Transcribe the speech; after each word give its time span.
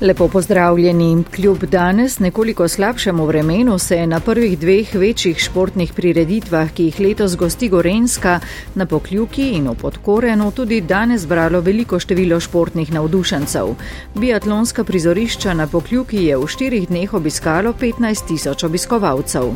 Lepo 0.00 0.28
pozdravljeni. 0.28 1.24
Kljub 1.34 1.64
danes 1.64 2.18
nekoliko 2.18 2.68
slabšemu 2.68 3.26
vremenu 3.26 3.78
se 3.78 3.96
je 3.96 4.06
na 4.06 4.20
prvih 4.20 4.58
dveh 4.58 4.94
večjih 4.94 5.38
športnih 5.38 5.92
prireditvah, 5.92 6.70
ki 6.70 6.84
jih 6.84 7.00
letos 7.00 7.36
gosti 7.36 7.68
Gorenska, 7.68 8.40
na 8.74 8.86
Pokljuki 8.86 9.48
in 9.56 9.68
v 9.68 9.74
Podkorenu 9.74 10.50
tudi 10.50 10.80
danes 10.80 11.26
bralo 11.26 11.60
veliko 11.60 11.98
število 11.98 12.40
športnih 12.40 12.92
navdušencev. 12.92 13.72
Biatlonska 14.14 14.84
prizorišča 14.84 15.54
na 15.54 15.66
Pokljuki 15.66 16.24
je 16.24 16.36
v 16.36 16.46
štirih 16.46 16.88
dneh 16.88 17.14
obiskalo 17.14 17.72
15 17.72 18.28
tisoč 18.28 18.64
obiskovalcev. 18.64 19.48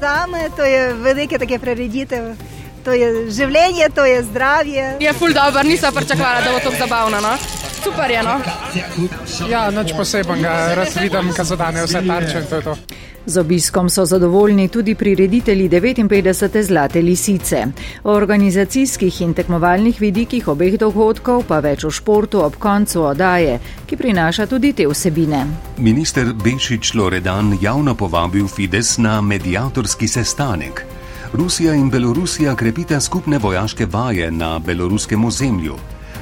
Zame 0.00 0.48
to 0.56 0.64
je 0.64 0.94
velike 0.94 1.38
take 1.38 1.58
prireditev. 1.58 2.34
To 2.84 2.92
je 2.92 3.30
življenje, 3.30 3.88
to 3.94 4.04
je 4.04 4.22
zdravje. 4.22 4.96
Je 5.00 5.12
ful 5.12 5.32
dobro, 5.32 5.62
nisem 5.62 5.94
pričakovala, 5.94 6.40
da 6.40 6.52
bo 6.52 6.58
to 6.58 6.74
zabavno. 6.78 7.20
No? 7.20 7.63
Super 7.84 8.10
je. 8.10 8.22
No? 8.22 8.40
Ja, 9.48 9.70
noč 9.70 9.92
posebnega, 9.96 10.74
raz 10.74 10.96
vidim, 10.96 11.32
kaj 11.36 11.46
so 11.46 11.56
danes 11.56 11.90
vse 11.90 12.00
tarče 12.06 12.40
in 12.40 12.46
to 12.48 12.56
je 12.56 12.62
to. 12.62 12.76
Z 13.26 13.40
obiskom 13.40 13.88
so 13.88 14.04
zadovoljni 14.04 14.68
tudi 14.68 14.94
prireditelji 14.94 15.68
59. 15.68 16.62
Zlate 16.62 17.02
lisice. 17.02 17.66
O 18.04 18.12
organizacijskih 18.12 19.20
in 19.20 19.34
tekmovalnih 19.34 20.00
vidikih 20.00 20.48
obeh 20.48 20.76
dogodkov 20.78 21.46
pa 21.48 21.60
več 21.64 21.84
v 21.84 21.90
športu 21.90 22.42
ob 22.44 22.58
koncu 22.60 23.06
odaje, 23.08 23.58
ki 23.86 23.96
prinaša 23.96 24.46
tudi 24.46 24.72
te 24.72 24.86
vsebine. 24.88 25.46
Minister 25.78 26.34
Bešič 26.44 26.94
Loredan 26.94 27.56
javno 27.60 27.94
povabil 27.94 28.48
Fides 28.48 28.98
na 28.98 29.20
medijatorski 29.20 30.08
sestanek. 30.08 30.84
Rusija 31.32 31.74
in 31.74 31.90
Belorusija 31.90 32.54
krepita 32.54 33.00
skupne 33.00 33.38
vojaške 33.38 33.86
vaje 33.86 34.30
na 34.30 34.58
beloruskem 34.58 35.24
ozemlju 35.24 35.76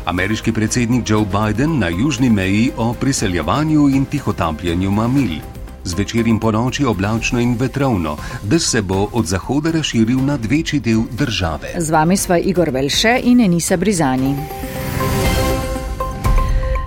ameriški 0.07 0.53
predsednik 0.53 1.11
Joe 1.11 1.25
Biden 1.25 1.79
na 1.79 1.89
južni 1.89 2.31
meji 2.31 2.71
o 2.77 2.93
priseljevanju 2.93 3.89
in 3.89 4.05
tihotapljenju 4.05 4.91
mamil. 4.91 5.41
Zvečer 5.85 6.27
in 6.27 6.39
po 6.39 6.51
noči 6.51 6.85
oblačno 6.85 7.41
in 7.41 7.57
vetrovno, 7.61 8.17
da 8.43 8.59
se 8.59 8.83
bo 8.83 9.09
od 9.13 9.27
zahoda 9.27 9.71
razširil 9.71 10.19
na 10.25 10.39
večji 10.51 10.81
del 10.81 11.03
države. 11.11 11.69
Z 11.79 11.91
vami 11.91 12.17
sva 12.17 12.39
Igor 12.39 12.71
Velše 12.71 13.21
in 13.25 13.41
Enisa 13.41 13.77
Brizani. 13.77 14.35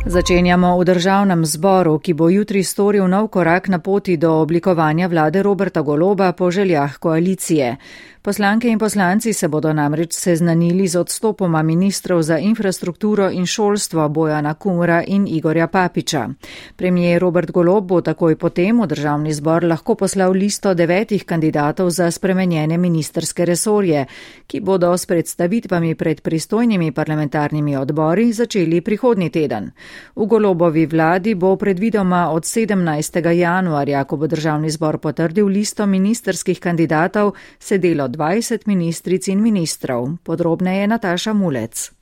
Začenjamo 0.05 0.77
v 0.77 0.85
državnem 0.85 1.45
zboru, 1.45 1.99
ki 1.99 2.13
bo 2.13 2.29
jutri 2.29 2.63
storil 2.63 3.07
nov 3.09 3.27
korak 3.33 3.67
na 3.67 3.79
poti 3.79 4.17
do 4.17 4.37
oblikovanja 4.37 5.07
vlade 5.07 5.43
Roberta 5.43 5.81
Goloba 5.81 6.31
po 6.31 6.51
željah 6.51 6.97
koalicije. 6.97 7.77
Poslanke 8.25 8.67
in 8.67 8.79
poslanci 8.79 9.33
se 9.33 9.47
bodo 9.47 9.73
namreč 9.73 10.13
seznanili 10.13 10.87
z 10.87 10.97
odstopoma 10.97 11.61
ministrov 11.61 12.21
za 12.21 12.37
infrastrukturo 12.37 13.29
in 13.29 13.45
šolstvo 13.45 14.09
Bojana 14.09 14.53
Kumra 14.53 15.03
in 15.07 15.27
Igorja 15.27 15.67
Papiča. 15.67 16.29
Premijer 16.75 17.21
Robert 17.21 17.51
Golob 17.51 17.85
bo 17.85 18.01
takoj 18.01 18.35
potem 18.35 18.81
v 18.81 18.87
državni 18.87 19.33
zbor 19.33 19.63
lahko 19.63 19.95
poslal 19.95 20.31
listo 20.33 20.73
devetih 20.73 21.25
kandidatov 21.25 21.89
za 21.89 22.11
spremenjene 22.11 22.77
ministerske 22.77 23.45
resorje, 23.45 24.05
ki 24.47 24.59
bodo 24.59 24.97
s 24.97 25.05
predstavitvami 25.05 25.95
pred 25.95 26.21
pristojnimi 26.21 26.91
parlamentarnimi 26.91 27.77
odbori 27.77 28.33
začeli 28.33 28.81
prihodnji 28.81 29.29
teden. 29.29 29.69
V 30.15 30.25
Golobovi 30.25 30.85
vladi 30.85 31.35
bo 31.35 31.55
predvidoma 31.55 32.31
od 32.31 32.43
17. 32.43 33.29
januarja, 33.37 34.03
ko 34.03 34.17
bo 34.17 34.27
državni 34.27 34.69
zbor 34.69 34.97
potrdil 34.97 35.45
listo 35.45 35.85
ministerskih 35.85 36.59
kandidatov, 36.59 37.35
sedelo 37.59 38.14
20 38.15 38.67
ministric 38.67 39.27
in 39.27 39.43
ministrov. 39.43 40.23
Podrobneje 40.23 40.87
Nataša 40.87 41.35
Mulec. 41.35 41.94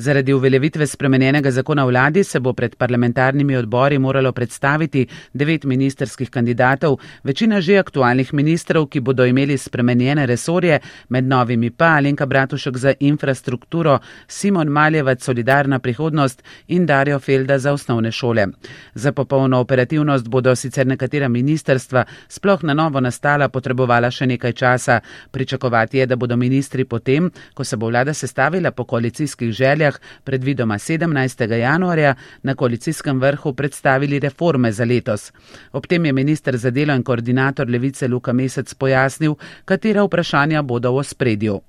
Zaradi 0.00 0.32
uveljavitve 0.32 0.86
spremenjenega 0.86 1.50
zakona 1.50 1.84
vladi 1.84 2.24
se 2.24 2.40
bo 2.40 2.52
pred 2.52 2.76
parlamentarnimi 2.76 3.56
odbori 3.56 3.98
moralo 3.98 4.32
predstaviti 4.32 5.06
devet 5.32 5.64
ministerskih 5.64 6.30
kandidatov, 6.30 6.96
večina 7.24 7.60
že 7.60 7.76
aktualnih 7.78 8.32
ministrov, 8.34 8.86
ki 8.86 9.00
bodo 9.00 9.26
imeli 9.28 9.58
spremenjene 9.58 10.26
resorje, 10.26 10.78
med 11.08 11.24
novimi 11.24 11.70
pa 11.70 11.84
Alenka 11.98 12.26
Bratušek 12.26 12.76
za 12.76 12.94
infrastrukturo, 13.00 13.98
Simon 14.28 14.68
Maljevac 14.68 15.22
Solidarna 15.24 15.78
prihodnost 15.78 16.42
in 16.68 16.86
Darjo 16.86 17.18
Felda 17.18 17.58
za 17.58 17.72
osnovne 17.72 18.12
šole. 18.12 18.46
Za 18.94 19.12
popolno 19.12 19.60
operativnost 19.60 20.28
bodo 20.28 20.56
sicer 20.56 20.86
nekatera 20.86 21.28
ministerstva, 21.28 22.04
sploh 22.28 22.62
na 22.62 22.74
novo 22.74 23.00
nastala, 23.00 23.48
potrebovala 23.48 24.10
še 24.10 24.26
nekaj 24.26 24.52
časa. 24.52 25.00
Pričakovati 25.30 25.98
je, 25.98 26.06
da 26.06 26.16
bodo 26.16 26.36
ministri 26.36 26.84
potem, 26.84 27.30
ko 27.54 27.64
se 27.64 27.76
bo 27.76 27.86
vlada 27.86 28.14
sestavila 28.14 28.70
po 28.70 28.84
koalicijskih 28.84 29.52
željah, 29.52 29.89
seljah 29.90 30.24
predvidoma 30.24 30.78
17. 30.78 31.52
januarja 31.52 32.14
na 32.42 32.54
koalicijskem 32.54 33.20
vrhu 33.20 33.52
predstavili 33.52 34.18
reforme 34.18 34.72
za 34.72 34.84
letos. 34.84 35.32
Ob 35.72 35.86
tem 35.86 36.06
je 36.06 36.12
minister 36.12 36.56
za 36.56 36.70
delo 36.70 36.94
in 36.94 37.02
koordinator 37.02 37.68
Levice 37.68 38.08
Luka 38.08 38.32
Mesec 38.32 38.74
pojasnil, 38.74 39.34
katera 39.64 40.04
vprašanja 40.04 40.62
bodo 40.62 40.92
v 40.92 41.04
spredju 41.04 41.60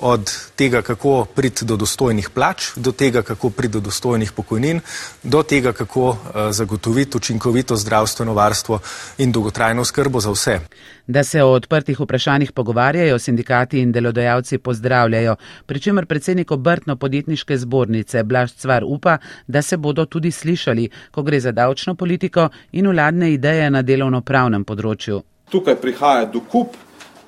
od 0.00 0.30
tega, 0.56 0.82
kako 0.82 1.26
priti 1.34 1.64
do 1.64 1.76
dostojnih 1.76 2.30
plač, 2.30 2.70
do 2.76 2.92
tega, 2.92 3.22
kako 3.22 3.50
priti 3.50 3.72
do 3.72 3.80
dostojnih 3.80 4.32
pokojnin, 4.32 4.80
do 5.22 5.42
tega, 5.42 5.72
kako 5.72 6.08
uh, 6.08 6.16
zagotoviti 6.50 7.16
učinkovito 7.16 7.76
zdravstveno 7.76 8.34
varstvo 8.34 8.78
in 9.18 9.32
dolgotrajno 9.32 9.84
skrbo 9.84 10.20
za 10.20 10.30
vse. 10.30 10.60
Da 11.06 11.24
se 11.24 11.42
o 11.42 11.52
odprtih 11.52 12.00
vprašanjih 12.00 12.52
pogovarjajo, 12.52 13.18
sindikati 13.18 13.80
in 13.80 13.92
delodajalci 13.92 14.58
pozdravljajo, 14.58 15.36
pri 15.66 15.80
čemer 15.80 16.06
predsednik 16.06 16.50
obrtno-podjetniške 16.50 17.58
zbornice 17.58 18.22
Blaž 18.22 18.52
Cvar 18.52 18.84
upa, 18.86 19.18
da 19.46 19.62
se 19.62 19.76
bodo 19.76 20.04
tudi 20.04 20.30
slišali, 20.30 20.88
ko 21.10 21.22
gre 21.22 21.40
za 21.40 21.52
davčno 21.52 21.94
politiko 21.94 22.48
in 22.72 22.88
vladne 22.88 23.32
ideje 23.32 23.70
na 23.70 23.82
delovno-pravnem 23.82 24.64
področju. 24.64 25.22
Tukaj 25.50 25.80
prihaja 25.82 26.24
do 26.30 26.40
kup 26.40 26.76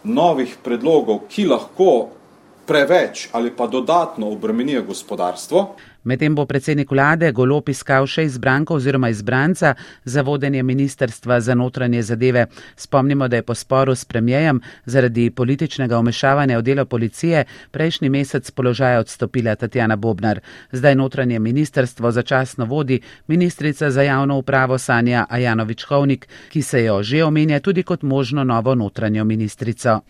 novih 0.05 0.57
predlogov, 0.63 1.27
ki 1.29 1.47
lahko 1.47 2.22
preveč 2.67 3.29
ali 3.33 3.51
pa 3.57 3.67
dodatno 3.67 4.31
obremenijo 4.31 4.83
gospodarstvo. 4.83 5.75
Medtem 6.05 6.35
bo 6.35 6.47
predsednik 6.47 6.91
vlade 6.91 7.29
Golop 7.33 7.69
iskal 7.71 8.09
še 8.11 8.25
izbranko 8.27 8.75
oziroma 8.75 9.07
izbranca 9.13 9.75
za 10.05 10.23
vodenje 10.27 10.63
Ministrstva 10.63 11.39
za 11.41 11.55
notranje 11.55 12.03
zadeve. 12.03 12.47
Spomnimo, 12.77 13.29
da 13.29 13.39
je 13.39 13.43
po 13.47 13.55
sporu 13.55 13.95
s 13.95 14.05
premijejem 14.05 14.61
zaradi 14.85 15.31
političnega 15.31 15.99
omešavanja 15.99 16.59
v 16.59 16.63
delo 16.63 16.85
policije 16.85 17.45
prejšnji 17.71 18.11
mesec 18.11 18.51
položaja 18.51 18.99
odstopila 19.01 19.55
Tatjana 19.55 19.97
Bobnar. 19.97 20.41
Zdaj 20.73 20.95
notranje 20.95 21.39
ministrstvo 21.39 22.11
začasno 22.11 22.65
vodi 22.65 23.01
ministrica 23.27 23.91
za 23.91 24.03
javno 24.03 24.39
upravo 24.39 24.79
Sanja 24.79 25.27
Ajanovič 25.31 25.85
Hovnik, 25.85 26.27
ki 26.51 26.63
se 26.63 26.85
jo 26.85 27.03
že 27.03 27.25
omenja 27.25 27.61
tudi 27.61 27.83
kot 27.83 28.03
možno 28.03 28.45
novo 28.45 28.75
notranjo 28.75 29.25
ministrico. 29.25 30.01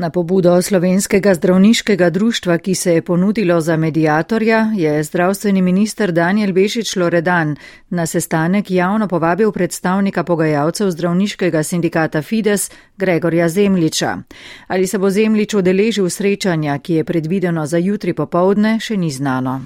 Na 0.00 0.08
pobudo 0.10 0.62
slovenskega 0.62 1.34
zdravniškega 1.34 2.10
društva, 2.10 2.58
ki 2.58 2.74
se 2.74 2.94
je 2.94 3.02
ponudilo 3.02 3.60
za 3.60 3.76
medijatorja, 3.76 4.72
je 4.76 5.02
zdravstveni 5.02 5.62
minister 5.62 6.12
Daniel 6.12 6.52
Bešič 6.52 6.96
Loredan 6.96 7.56
na 7.90 8.06
sestanek 8.06 8.70
javno 8.70 9.08
povabil 9.08 9.52
predstavnika 9.52 10.24
pogajalcev 10.24 10.90
zdravniškega 10.90 11.62
sindikata 11.62 12.22
Fides 12.22 12.70
Gregorja 12.96 13.48
Zemliča. 13.48 14.18
Ali 14.66 14.86
se 14.86 14.98
bo 14.98 15.10
Zemlič 15.10 15.54
udeležil 15.54 16.10
srečanja, 16.10 16.78
ki 16.78 16.94
je 16.94 17.04
predvideno 17.04 17.66
za 17.66 17.78
jutri 17.78 18.14
popovdne, 18.14 18.78
še 18.80 18.96
ni 18.96 19.10
znano. 19.10 19.60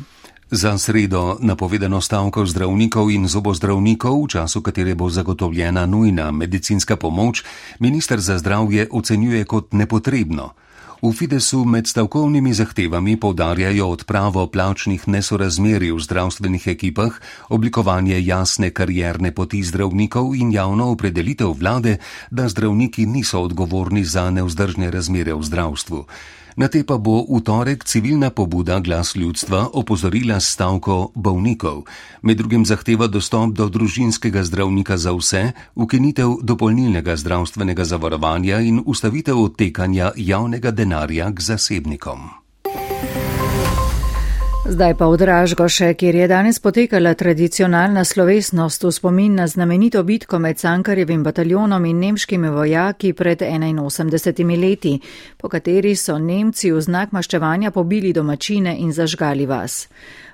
Za 0.54 0.78
sredo 0.78 1.34
napovedano 1.42 1.98
stavko 1.98 2.46
zdravnikov 2.46 3.10
in 3.10 3.26
zobozdravnikov, 3.26 4.22
v 4.22 4.28
času 4.38 4.62
katere 4.62 4.94
bo 4.94 5.10
zagotovljena 5.10 5.82
nujna 5.82 6.30
medicinska 6.30 6.94
pomoč, 6.94 7.42
minister 7.82 8.22
za 8.22 8.38
zdravje 8.38 8.86
ocenjuje 8.86 9.44
kot 9.50 9.74
nepotrebno. 9.74 10.54
V 11.02 11.10
Fidesu 11.10 11.66
med 11.66 11.90
stavkovnimi 11.90 12.54
zahtevami 12.54 13.18
povdarjajo 13.18 13.88
odpravo 13.98 14.46
plačnih 14.46 15.08
nesorazmeri 15.10 15.90
v 15.90 15.98
zdravstvenih 15.98 16.70
ekipah, 16.70 17.18
oblikovanje 17.50 18.22
jasne 18.22 18.70
karierne 18.70 19.34
poti 19.34 19.58
zdravnikov 19.58 20.38
in 20.38 20.54
javno 20.54 20.94
opredelitev 20.94 21.50
vlade, 21.50 21.98
da 22.30 22.46
zdravniki 22.46 23.10
niso 23.10 23.42
odgovorni 23.42 24.06
za 24.06 24.30
neuzdržne 24.30 24.94
razmere 24.94 25.34
v 25.34 25.42
zdravstvu. 25.42 26.06
Na 26.56 26.68
te 26.68 26.84
pa 26.86 26.98
bo 26.98 27.26
v 27.26 27.40
torek 27.42 27.82
civilna 27.82 28.30
pobuda 28.30 28.78
glas 28.78 29.16
ljudstva 29.16 29.74
opozorila 29.74 30.38
stavko 30.40 31.10
bolnikov. 31.14 31.82
Med 32.22 32.38
drugim 32.38 32.62
zahteva 32.66 33.06
dostop 33.10 33.56
do 33.58 33.66
družinskega 33.68 34.44
zdravnika 34.44 34.96
za 34.96 35.10
vse, 35.10 35.50
ukinitev 35.74 36.38
dopolnilnega 36.42 37.16
zdravstvenega 37.16 37.84
zavarovanja 37.84 38.62
in 38.62 38.82
ustavitev 38.86 39.42
odtekanja 39.42 40.12
javnega 40.16 40.70
denarja 40.70 41.32
k 41.34 41.40
zasebnikom. 41.40 42.43
Zdaj 44.64 44.94
pa 44.96 45.12
v 45.12 45.16
Dražgoše, 45.20 45.92
kjer 45.94 46.14
je 46.14 46.28
danes 46.28 46.56
potekala 46.58 47.14
tradicionalna 47.14 48.00
slovesnost 48.04 48.84
v 48.84 48.92
spomin 48.92 49.34
na 49.34 49.46
znamenito 49.46 50.02
bitko 50.02 50.38
med 50.38 50.56
Cankarjevim 50.56 51.22
bataljonom 51.22 51.84
in 51.84 51.98
nemškimi 52.00 52.48
vojaki 52.48 53.12
pred 53.12 53.40
81 53.40 54.60
leti, 54.60 55.00
po 55.36 55.48
kateri 55.48 55.96
so 55.96 56.18
Nemci 56.18 56.72
v 56.72 56.80
znak 56.80 57.12
maščevanja 57.12 57.70
pobili 57.70 58.12
domačine 58.12 58.76
in 58.78 58.92
zažgali 58.92 59.46
vas. 59.46 59.88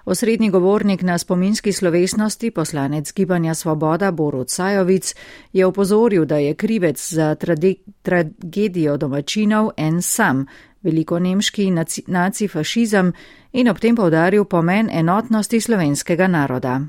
Osrednji 0.05 0.50
govornik 0.50 1.03
na 1.03 1.19
spominski 1.19 1.73
slovesnosti, 1.73 2.50
poslanec 2.50 3.12
Gibanja 3.12 3.55
Svoboda 3.55 4.11
Borut 4.11 4.50
Sajovic, 4.50 5.15
je 5.53 5.67
opozoril, 5.67 6.25
da 6.25 6.37
je 6.37 6.55
krivec 6.55 7.12
za 7.12 7.35
tragedijo 8.03 8.97
domačinov 8.97 9.71
en 9.77 10.03
sam, 10.03 10.47
veliko 10.82 11.19
nemški 11.19 11.71
nacifašizem 12.06 13.12
in 13.52 13.69
ob 13.69 13.79
tem 13.79 13.97
povdaril 13.97 14.44
pomen 14.44 14.91
enotnosti 14.93 15.61
slovenskega 15.61 16.26
naroda. 16.26 16.81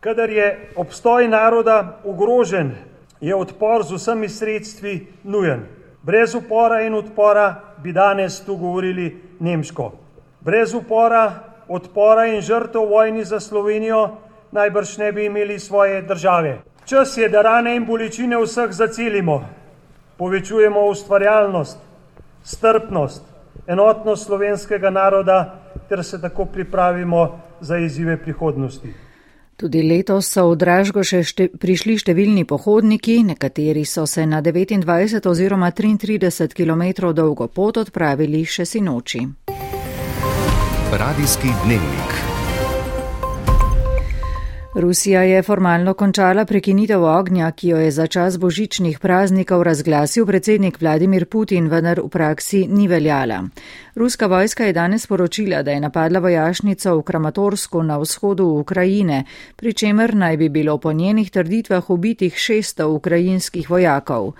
Kadar 0.00 0.30
je 0.30 0.68
obstoj 0.76 1.28
naroda 1.28 2.00
ogrožen, 2.04 2.74
je 3.20 3.34
odpor 3.34 3.84
z 3.84 3.94
vsemi 3.96 4.28
sredstvi 4.28 5.06
nujen. 5.24 5.66
Brez 6.02 6.34
upora 6.34 6.82
in 6.82 6.94
odpora 6.94 7.60
bi 7.82 7.92
danes 7.92 8.40
tu 8.44 8.56
govorili 8.56 9.20
nemško. 9.40 9.92
Brez 10.40 10.74
upora, 10.74 11.32
odpora 11.68 12.26
in 12.26 12.40
žrtev 12.40 12.88
vojni 12.90 13.24
za 13.24 13.40
Slovenijo 13.40 14.16
najbrž 14.50 14.96
ne 14.98 15.12
bi 15.12 15.24
imeli 15.24 15.58
svoje 15.58 16.02
države. 16.02 16.58
Čas 16.84 17.16
je, 17.16 17.28
da 17.28 17.42
rane 17.42 17.76
in 17.76 17.86
bolečine 17.86 18.36
vseh 18.42 18.72
zacelimo, 18.72 19.44
povečujemo 20.18 20.80
ustvarjalnost, 20.90 21.78
strpnost, 22.42 23.22
enotnost 23.66 24.26
slovenskega 24.26 24.90
naroda 24.90 25.61
ter 25.92 26.04
se 26.04 26.20
tako 26.20 26.44
pripravimo 26.44 27.40
za 27.60 27.78
izzive 27.78 28.16
prihodnosti. 28.16 28.88
Tudi 29.56 29.82
letos 29.82 30.32
so 30.32 30.48
v 30.50 30.56
Dražgoše 30.56 31.20
šte, 31.22 31.48
prišli 31.52 31.98
številni 32.00 32.46
pohodniki, 32.48 33.20
nekateri 33.28 33.84
so 33.84 34.06
se 34.08 34.24
na 34.26 34.40
29 34.42 35.28
oziroma 35.28 35.68
33 35.70 36.56
km 36.56 37.12
dolgo 37.12 37.46
pot 37.52 37.76
odpravili 37.84 38.44
še 38.48 38.64
si 38.64 38.80
noči. 38.80 39.26
Radijski 40.92 41.52
dnevnik. 41.64 42.31
Rusija 44.74 45.22
je 45.22 45.42
formalno 45.42 45.92
končala 45.94 46.44
prekinitev 46.44 47.04
ognja, 47.04 47.50
ki 47.50 47.68
jo 47.68 47.76
je 47.76 47.90
za 47.90 48.06
čas 48.06 48.38
božičnih 48.38 48.98
praznikov 48.98 49.62
razglasil 49.62 50.26
predsednik 50.26 50.80
Vladimir 50.80 51.26
Putin, 51.26 51.68
vendar 51.68 52.00
v 52.00 52.08
praksi 52.08 52.66
ni 52.68 52.88
veljala. 52.88 53.42
Ruska 53.94 54.26
vojska 54.26 54.64
je 54.64 54.72
danes 54.72 55.06
poročila, 55.06 55.62
da 55.62 55.70
je 55.70 55.80
napadla 55.80 56.20
vojašnico 56.20 56.96
v 56.96 57.02
Kramatorsku 57.02 57.82
na 57.82 57.98
vzhodu 57.98 58.44
Ukrajine, 58.44 59.24
pri 59.56 59.72
čemer 59.72 60.14
naj 60.14 60.36
bi 60.36 60.48
bilo 60.48 60.78
po 60.78 60.92
njenih 60.92 61.30
trditvah 61.30 61.90
ubitih 61.90 62.34
600 62.34 62.84
ukrajinskih 62.84 63.70
vojakov. 63.70 64.32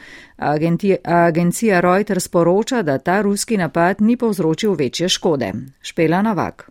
Agencija 1.05 1.81
Reuters 1.81 2.29
poroča, 2.29 2.83
da 2.83 2.99
ta 2.99 3.21
ruski 3.23 3.57
napad 3.57 4.01
ni 4.01 4.17
povzročil 4.17 4.73
večje 4.75 5.09
škode. 5.09 5.53
Špela 5.83 6.23
Navak. 6.23 6.71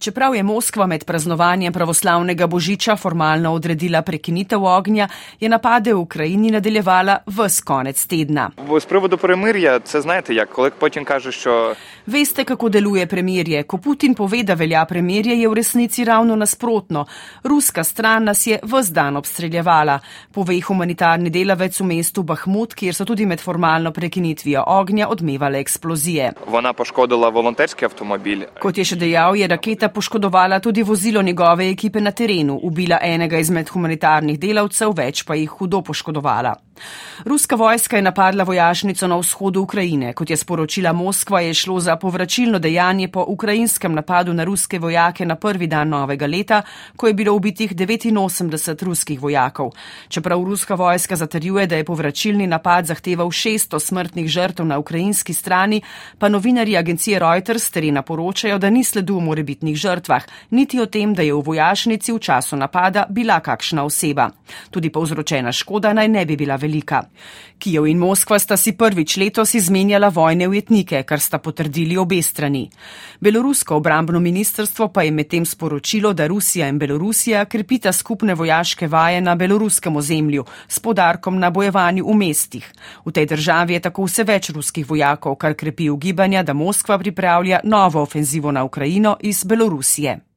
Čeprav 0.00 0.34
je 0.34 0.42
Moskva 0.42 0.86
med 0.86 1.04
praznovanjem 1.04 1.72
pravoslavnega 1.72 2.46
božiča 2.46 2.96
formalno 2.96 3.52
odredila 3.52 4.00
prekinitev 4.02 4.64
ognja, 4.64 5.08
je 5.40 5.48
napade 5.48 5.92
v 5.92 5.98
Ukrajini 6.00 6.50
nadaljevala 6.50 7.18
vs 7.26 7.60
konec 7.60 8.04
tedna. 8.06 8.50
Z 8.80 8.86
privodu 8.86 9.16
premirja, 9.16 9.80
se 9.84 10.00
znajte, 10.00 10.34
jak 10.34 10.48
kolik 10.48 10.74
Putin 10.80 11.04
kaže, 11.04 11.32
što. 11.32 11.74
Veste, 12.06 12.44
kako 12.44 12.68
deluje 12.68 13.06
premirje. 13.06 13.62
Ko 13.62 13.78
Putin 13.78 14.14
pove, 14.14 14.42
da 14.42 14.54
velja 14.54 14.84
premirje, 14.84 15.36
je 15.40 15.48
v 15.48 15.54
resnici 15.54 16.04
ravno 16.04 16.36
nasprotno. 16.36 17.04
Ruska 17.44 17.84
stran 17.84 18.24
nas 18.24 18.46
je 18.46 18.58
vs 18.62 18.90
dan 18.90 19.16
obstreljevala, 19.16 19.98
pove 20.32 20.60
humanitarni 20.60 21.30
delavec 21.30 21.80
v 21.80 21.84
mestu 21.84 22.22
Bahmut, 22.22 22.74
kjer 22.74 22.94
so 22.94 23.04
tudi 23.04 23.26
med 23.26 23.40
formalno 23.40 23.92
prekinitvijo 23.92 24.64
ognja 24.66 25.08
odmevale 25.08 25.60
eksplozije. 25.60 26.32
Kot 28.60 28.78
je 28.78 28.84
še 28.84 28.96
dejal, 28.96 29.36
je 29.36 29.48
raketa 29.48 29.88
poškodovala 29.88 30.60
tudi 30.60 30.82
vozilo 30.82 31.22
njegove 31.22 31.70
ekipe 31.70 32.00
na 32.00 32.10
terenu, 32.10 32.58
ubila 32.62 32.98
enega 33.02 33.38
izmed 33.38 33.68
humanitarnih 33.68 34.40
delavcev, 34.40 34.96
več 34.96 35.24
pa 35.24 35.34
jih 35.34 35.50
hudo 35.50 35.82
poškodovala. 35.82 36.56
Ruska 37.24 37.56
vojska 37.56 37.96
je 37.96 38.02
napadla 38.02 38.44
vojašnico 38.44 39.06
na 39.06 39.16
vzhodu 39.16 39.60
Ukrajine. 39.60 40.12
Kot 40.12 40.30
je 40.30 40.36
sporočila 40.36 40.92
Moskva, 40.92 41.40
je 41.40 41.54
šlo 41.54 41.80
za 41.80 41.96
povračilno 41.96 42.58
dejanje 42.58 43.08
po 43.08 43.24
ukrajinskem 43.28 43.94
napadu 43.94 44.32
na 44.32 44.44
ruske 44.44 44.78
vojake 44.78 45.26
na 45.26 45.34
prvi 45.34 45.66
dan 45.66 45.88
novega 45.88 46.26
leta, 46.26 46.62
ko 46.96 47.06
je 47.06 47.14
bilo 47.14 47.34
ubitih 47.34 47.74
89 47.76 48.84
ruskih 48.84 49.20
vojakov. 49.20 49.70
Čeprav 50.08 50.44
ruska 50.44 50.74
vojska 50.74 51.16
zatrjuje, 51.16 51.66
da 51.66 51.76
je 51.76 51.84
povračilni 51.84 52.46
napad 52.46 52.86
zahteval 52.86 53.26
600 53.26 53.80
smrtnih 53.80 54.28
žrtev 54.28 54.66
na 54.66 54.78
ukrajinski 54.78 55.34
strani, 55.34 55.82
pa 56.18 56.28
novinari 56.28 56.76
agencije 56.76 57.18
Reuters 57.18 57.70
terena 57.70 58.02
poročajo, 58.02 58.58
da 58.58 58.70
ni 58.70 58.84
sledu 58.84 59.16
o 59.16 59.20
morebitnih 59.20 59.76
žrtvah, 59.76 60.24
niti 60.50 60.80
o 60.80 60.86
tem, 60.86 61.14
da 61.14 61.22
je 61.22 61.34
v 61.34 61.40
vojašnici 61.40 62.12
v 62.12 62.18
času 62.18 62.56
napada 62.56 63.06
bila 63.10 63.40
kakšna 63.40 63.84
oseba. 63.84 64.30
Tudi 64.70 64.90
povzročena 64.90 65.52
škoda 65.52 65.92
naj 65.92 66.08
ne 66.08 66.26
bi 66.26 66.36
bila 66.36 66.56
velika 66.56 66.69
velika. 66.70 67.02
Kijev 67.58 67.86
in 67.86 67.98
Moskva 67.98 68.38
sta 68.38 68.56
si 68.56 68.72
prvič 68.72 69.16
letos 69.20 69.54
izmenjala 69.54 70.08
vojne 70.08 70.48
ujetnike, 70.48 71.02
kar 71.02 71.20
sta 71.20 71.38
potrdili 71.38 71.96
obe 71.96 72.22
strani. 72.22 72.70
Belorusko 73.20 73.76
obrambno 73.76 74.20
ministrstvo 74.20 74.88
pa 74.88 75.02
je 75.02 75.10
medtem 75.10 75.44
sporočilo, 75.44 76.12
da 76.12 76.26
Rusija 76.26 76.68
in 76.68 76.78
Belorusija 76.78 77.44
krepita 77.44 77.92
skupne 77.92 78.34
vojaške 78.34 78.88
vaje 78.88 79.20
na 79.20 79.34
beloruskem 79.34 79.96
ozemlju 79.96 80.44
s 80.68 80.78
podarkom 80.78 81.38
na 81.38 81.50
bojevanju 81.50 82.06
v 82.06 82.16
mestih. 82.16 82.72
V 83.04 83.12
tej 83.12 83.26
državi 83.26 83.74
je 83.74 83.80
tako 83.80 84.08
vse 84.08 84.24
več 84.24 84.50
ruskih 84.50 84.88
vojakov, 84.88 85.36
kar 85.36 85.54
krepi 85.54 85.90
ugibanja, 85.90 86.42
da 86.42 86.52
Moskva 86.52 86.98
pripravlja 86.98 87.60
novo 87.64 88.00
ofenzivo 88.00 88.52
na 88.52 88.64
Ukrajino 88.64 89.16
iz 89.20 89.44
Belorusije. 89.44 90.29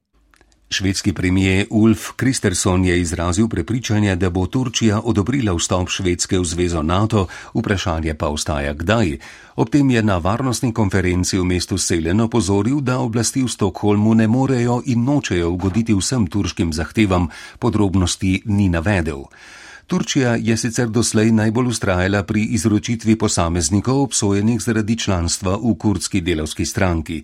Švedski 0.74 1.12
premijer 1.12 1.66
Ulf 1.70 2.12
Kristersson 2.16 2.84
je 2.84 3.00
izrazil 3.00 3.48
prepričanje, 3.48 4.16
da 4.16 4.30
bo 4.30 4.46
Turčija 4.46 5.00
odobrila 5.04 5.54
vstop 5.54 5.88
Švedske 5.88 6.38
v 6.38 6.44
zvezo 6.44 6.82
NATO, 6.82 7.26
vprašanje 7.54 8.14
pa 8.14 8.28
ostaja 8.28 8.72
kdaj. 8.74 9.18
Ob 9.56 9.70
tem 9.70 9.90
je 9.90 10.02
na 10.02 10.18
varnostni 10.18 10.72
konferenci 10.72 11.38
v 11.38 11.44
mestu 11.44 11.78
Selen 11.78 12.20
opozoril, 12.20 12.80
da 12.80 12.98
oblasti 12.98 13.42
v 13.42 13.48
Stokholmu 13.48 14.14
ne 14.14 14.26
morejo 14.26 14.82
in 14.86 15.04
nočejo 15.04 15.50
ugoditi 15.50 15.94
vsem 15.94 16.26
turškim 16.26 16.72
zahtevam, 16.72 17.28
podrobnosti 17.58 18.42
ni 18.44 18.68
navedel. 18.68 19.22
Turčija 19.86 20.34
je 20.34 20.56
sicer 20.56 20.88
doslej 20.88 21.30
najbolj 21.30 21.70
ustrajala 21.70 22.22
pri 22.22 22.42
izročitvi 22.58 23.16
posameznikov 23.16 24.02
obsojenih 24.02 24.62
zaradi 24.62 24.98
članstva 24.98 25.54
v 25.56 25.78
kurdski 25.78 26.20
delovski 26.20 26.66
stranki. 26.66 27.22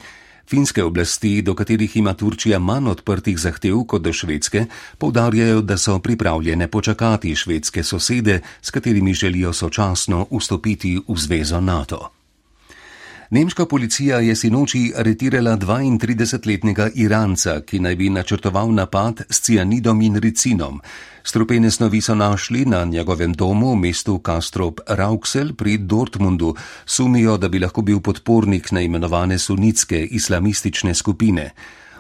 Finske 0.51 0.83
oblasti, 0.85 1.43
do 1.43 1.55
katerih 1.55 1.97
ima 1.97 2.15
Turčija 2.15 2.59
manj 2.59 2.89
odprtih 2.91 3.39
zahtev 3.39 3.85
kot 3.87 4.03
do 4.03 4.13
Švedske, 4.13 4.65
povdarjajo, 4.99 5.61
da 5.63 5.77
so 5.79 5.99
pripravljene 6.03 6.69
počakati 6.69 7.37
švedske 7.37 7.83
sosede, 7.83 8.41
s 8.63 8.71
katerimi 8.71 9.15
želijo 9.15 9.53
sočasno 9.53 10.27
vstopiti 10.31 10.99
v 11.09 11.17
zvezo 11.17 11.61
NATO. 11.61 12.20
Nemška 13.31 13.67
policija 13.67 14.19
je 14.19 14.37
sinoči 14.37 14.93
aretirala 14.97 15.57
32-letnega 15.57 16.89
Iranca, 16.95 17.61
ki 17.61 17.79
naj 17.79 17.97
bi 17.97 18.09
načrtoval 18.11 18.75
napad 18.75 19.23
s 19.31 19.41
cianidom 19.41 20.03
in 20.03 20.17
ricinom. 20.17 20.81
Strupene 21.23 21.71
snovi 21.71 22.01
so 22.01 22.15
našli 22.15 22.65
na 22.65 22.85
njegovem 22.85 23.33
domu 23.33 23.73
v 23.73 23.77
mestu 23.77 24.19
Kastrop 24.19 24.81
Rauxel 24.87 25.55
pri 25.55 25.79
Dortmundu. 25.79 26.55
Sumijo, 26.87 27.37
da 27.37 27.49
bi 27.49 27.59
lahko 27.59 27.83
bil 27.83 28.01
podpornik 28.01 28.73
neimenovane 28.73 29.39
sunitske 29.39 30.05
islamistične 30.05 30.95
skupine. 30.95 31.51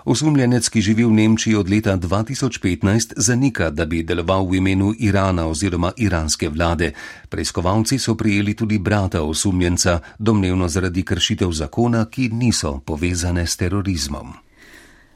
Osumljenec, 0.05 0.69
ki 0.69 0.81
živi 0.81 1.05
v 1.05 1.13
Nemčiji 1.13 1.55
od 1.55 1.71
leta 1.71 1.97
2015, 1.97 3.13
zanika, 3.17 3.71
da 3.71 3.85
bi 3.85 4.03
deloval 4.03 4.47
v 4.49 4.57
imenu 4.57 4.95
Irana 4.99 5.47
oziroma 5.47 5.93
iranske 5.97 6.49
vlade. 6.49 6.93
Preiskovalci 7.29 7.99
so 7.99 8.15
prijeli 8.15 8.55
tudi 8.55 8.79
brata 8.79 9.23
osumljenca, 9.23 10.01
domnevno 10.19 10.69
zaradi 10.69 11.03
kršitev 11.03 11.53
zakona, 11.53 12.07
ki 12.11 12.29
niso 12.29 12.81
povezane 12.87 13.47
s 13.47 13.57
terorizmom. 13.57 14.33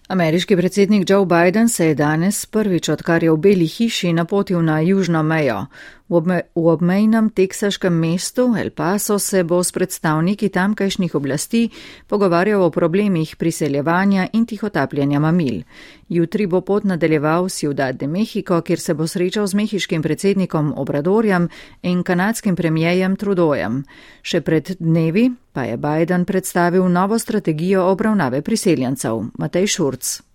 Ameriški 0.09 0.57
predsednik 0.57 1.11
Joe 1.11 1.27
Biden 1.27 1.69
se 1.69 1.87
je 1.87 1.95
danes 1.95 2.47
prvič, 2.47 2.89
odkar 2.89 3.23
je 3.25 3.31
v 3.33 3.37
Beli 3.37 3.67
hiši, 3.67 4.13
napotil 4.13 4.63
na 4.63 4.81
južno 4.81 5.23
mejo. 5.23 5.67
V, 6.05 6.17
obme, 6.21 6.43
v 6.53 6.67
obmejnem 6.69 7.31
teksaškem 7.33 7.89
mestu 7.89 8.53
El 8.61 8.77
Paso 8.77 9.17
se 9.19 9.41
bo 9.41 9.63
s 9.65 9.73
predstavniki 9.73 10.51
tamkajšnjih 10.53 11.15
oblasti 11.17 11.71
pogovarjal 12.07 12.61
o 12.61 12.69
problemih 12.71 13.37
priseljevanja 13.41 14.29
in 14.33 14.45
tihotapljanja 14.45 15.19
mamil. 15.19 15.63
Jutri 16.09 16.47
bo 16.47 16.61
pot 16.61 16.85
nadaljeval 16.85 17.49
Ciudad 17.49 17.97
de 17.97 18.07
Mexico, 18.07 18.61
kjer 18.61 18.81
se 18.81 18.95
bo 18.95 19.07
srečal 19.07 19.47
z 19.47 19.55
mehiškim 19.55 20.03
predsednikom 20.03 20.75
Obradorjem 20.77 21.49
in 21.83 22.03
kanadskim 22.03 22.57
premijejem 22.57 23.17
Trudojem. 23.17 23.85
Še 24.23 24.41
pred 24.45 24.77
dnevi 24.77 25.31
pa 25.53 25.65
je 25.65 25.81
Biden 25.81 26.29
predstavil 26.29 26.85
novo 26.89 27.19
strategijo 27.19 27.89
obravnave 27.89 28.43
priseljencev. 28.43 29.25
Matej 29.39 29.67
Šurc. 29.67 30.34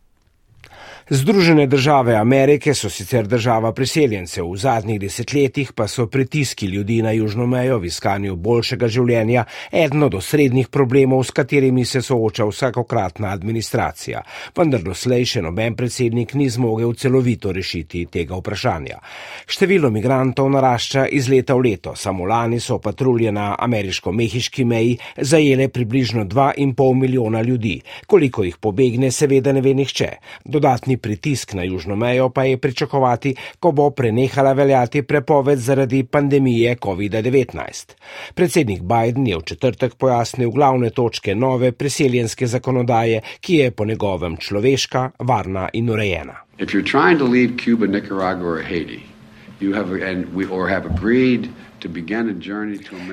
Združene 1.11 1.67
države 1.67 2.15
Amerike 2.15 2.73
so 2.73 2.89
sicer 2.89 3.27
država 3.27 3.71
priseljencev, 3.73 4.45
v 4.51 4.57
zadnjih 4.57 4.99
desetletjih 5.01 5.71
pa 5.73 5.87
so 5.87 6.05
pritiski 6.07 6.65
ljudi 6.65 7.01
na 7.01 7.11
južno 7.11 7.47
mejo 7.47 7.79
v 7.79 7.87
iskanju 7.89 8.35
boljšega 8.35 8.87
življenja 8.87 9.45
eden 9.71 10.03
od 10.03 10.15
osrednjih 10.15 10.67
problemov, 10.67 11.23
s 11.23 11.31
katerimi 11.31 11.85
se 11.85 12.01
sooča 12.01 12.45
vsakokratna 12.45 13.31
administracija. 13.33 14.21
Vendar 14.57 14.83
doslej 14.85 15.25
še 15.25 15.41
noben 15.41 15.73
predsednik 15.75 16.35
ni 16.37 16.45
zmogel 16.49 16.93
celovito 16.93 17.51
rešiti 17.51 18.05
tega 18.05 18.37
vprašanja. 18.37 19.01
Število 19.49 19.89
migrantov 19.89 20.51
narašča 20.53 21.07
iz 21.07 21.29
leta 21.29 21.57
v 21.57 21.65
leto. 21.71 21.95
Samo 21.95 22.29
lani 22.29 22.59
so 22.59 22.77
patrulje 22.77 23.31
na 23.31 23.55
ameriško-mehiški 23.57 24.65
meji 24.65 24.93
zajele 25.17 25.71
približno 25.73 26.25
2,5 26.25 27.01
milijona 27.01 27.41
ljudi. 27.41 27.81
Koliko 28.05 28.43
jih 28.43 28.61
pobegne, 28.61 29.11
seveda 29.11 29.57
ne 29.57 29.65
ve 29.65 29.73
nihče. 29.73 30.11
Dodatni 30.45 30.98
pritisk 31.01 31.53
na 31.53 31.63
južno 31.63 31.95
mejo 31.95 32.29
pa 32.29 32.43
je 32.43 32.57
pričakovati, 32.57 33.35
ko 33.59 33.71
bo 33.71 33.89
prenehala 33.89 34.53
veljati 34.53 35.01
prepoved 35.01 35.59
zaradi 35.59 36.03
pandemije 36.03 36.75
COVID-19. 36.75 37.95
Predsednik 38.33 38.81
Biden 38.81 39.27
je 39.27 39.37
v 39.37 39.41
četrtek 39.41 39.95
pojasnil 39.95 40.51
glavne 40.51 40.89
točke 40.89 41.35
nove 41.35 41.71
priseljenske 41.71 42.47
zakonodaje, 42.47 43.21
ki 43.39 43.55
je 43.55 43.71
po 43.71 43.85
njegovem 43.85 44.37
človeška, 44.37 45.09
varna 45.19 45.69
in 45.73 45.89
urejena. 45.89 46.35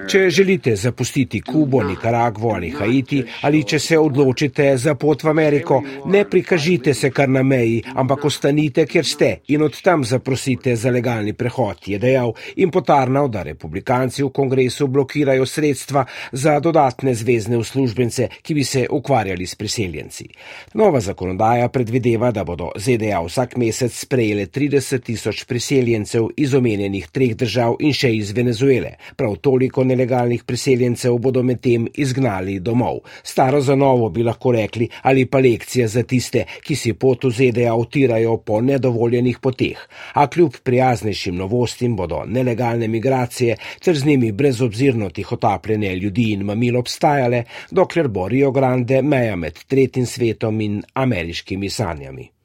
Če 0.09 0.31
želite 0.31 0.77
zapustiti 0.77 1.41
Kubo, 1.41 1.83
Nikaragvo 1.83 2.51
ali 2.55 2.71
Haiti 2.71 3.23
ali 3.43 3.63
če 3.65 3.79
se 3.79 3.99
odločite 3.99 4.77
za 4.77 4.95
pot 4.95 5.23
v 5.23 5.29
Ameriko, 5.31 5.83
ne 6.07 6.25
prikažite 6.31 6.95
se 6.95 7.11
kar 7.11 7.29
na 7.29 7.43
meji, 7.43 7.83
ampak 7.95 8.25
ostanite, 8.25 8.87
kjer 8.87 9.07
ste 9.07 9.31
in 9.49 9.63
od 9.63 9.81
tam 9.83 10.05
zaprosite 10.05 10.77
za 10.77 10.91
legalni 10.91 11.33
prehod, 11.33 11.87
je 11.87 11.99
dejal 11.99 12.33
in 12.57 12.71
potarnal, 12.71 13.29
da 13.29 13.43
republikanci 13.43 14.25
v 14.25 14.31
kongresu 14.35 14.89
blokirajo 14.89 15.47
sredstva 15.47 16.05
za 16.33 16.59
dodatne 16.61 17.15
zvezne 17.15 17.59
uslužbence, 17.59 18.29
ki 18.43 18.55
bi 18.55 18.65
se 18.65 18.87
ukvarjali 18.91 19.47
s 19.47 19.55
priseljenci. 19.55 20.29
Nova 20.75 21.01
zakonodaja 21.01 21.69
predvideva, 21.69 22.31
da 22.31 22.45
bodo 22.45 22.71
ZDA 22.77 23.21
vsak 23.27 23.57
mesec 23.57 23.95
sprejele 23.95 24.47
30 24.47 25.03
tisoč 25.03 25.45
priseljencev 25.45 26.29
iz 26.37 26.55
omenjenih 26.55 27.09
treh 27.13 27.37
držav 27.37 27.77
in 27.81 27.93
še 27.93 28.13
iz 28.17 28.33
Venezuele. 28.33 28.56
Venezuele. 28.57 28.97
Prav 29.17 29.37
toliko 29.37 29.85
nelegalnih 29.85 30.45
priseljencev 30.45 31.19
bodo 31.19 31.43
medtem 31.43 31.87
izgnali 31.95 32.59
domov. 32.61 32.99
Staro 33.23 33.61
za 33.61 33.75
novo 33.75 34.09
bi 34.09 34.23
lahko 34.23 34.53
rekli 34.53 34.89
ali 35.03 35.27
pa 35.27 35.39
lekcija 35.39 35.89
za 35.89 36.03
tiste, 36.03 36.45
ki 36.63 36.77
si 36.77 36.93
pot 36.93 37.25
v 37.25 37.31
ZDA 37.31 37.75
utirajo 37.75 38.37
po 38.37 38.61
nedovoljenih 38.61 39.39
poteh. 39.39 39.79
A 40.15 40.27
kljub 40.27 40.57
prijaznejšim 40.63 41.37
novostim 41.37 41.97
bodo 41.97 42.23
nelegalne 42.27 42.89
migracije 42.89 43.57
ter 43.85 43.99
z 43.99 44.07
njimi 44.07 44.33
brezobzirno 44.33 45.11
tihotapljenje 45.11 45.95
ljudi 45.97 46.33
in 46.33 46.45
mamil 46.45 46.79
obstajale, 46.79 47.45
dokler 47.71 48.09
bo 48.09 48.29
Rio 48.29 48.51
Grande 48.51 49.03
meja 49.03 49.37
med 49.37 49.59
tretjim 49.67 50.07
svetom 50.07 50.61
in 50.61 50.83
ameriškimi 50.95 51.71
sanjami. 51.71 52.36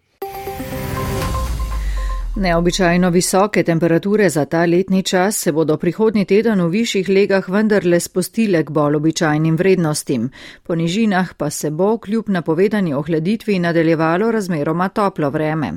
Neobičajno 2.36 3.10
visoke 3.10 3.64
temperature 3.64 4.30
za 4.30 4.46
ta 4.46 4.66
letni 4.66 5.04
čas 5.04 5.38
se 5.38 5.52
bodo 5.52 5.78
prihodnji 5.78 6.26
teden 6.26 6.62
v 6.62 6.68
višjih 6.68 7.10
legah 7.10 7.50
vendarle 7.50 8.00
spustile 8.00 8.64
k 8.64 8.70
bolj 8.70 8.96
običajnim 8.96 9.56
vrednostim. 9.56 10.30
Po 10.64 10.76
nižinah 10.76 11.34
pa 11.34 11.50
se 11.50 11.72
bo 11.72 11.98
kljub 11.98 12.30
napovedani 12.30 12.94
ohladitvi 12.94 13.60
nadaljevalo 13.60 14.32
razmeroma 14.32 14.90
toplo 14.90 15.30
vreme. 15.30 15.74